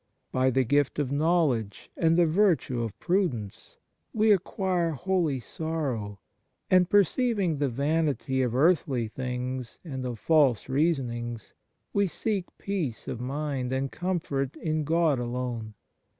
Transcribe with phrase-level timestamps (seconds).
[0.31, 3.77] By the gift of knowledge and the virtue of prudence
[4.15, 6.19] we acquire holy sorrow,
[6.71, 11.53] and perceiving the vanity of earthly things and of false reasonings,
[11.93, 15.75] we seek peace of mind and comfort in God alone.